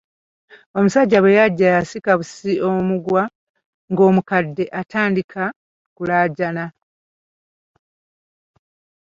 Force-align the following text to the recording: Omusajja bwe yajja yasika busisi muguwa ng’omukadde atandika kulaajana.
Omusajja 0.77 1.17
bwe 1.19 1.37
yajja 1.39 1.67
yasika 1.75 2.11
busisi 2.19 2.51
muguwa 2.87 3.23
ng’omukadde 3.91 4.63
atandika 4.81 5.43
kulaajana. 5.95 6.65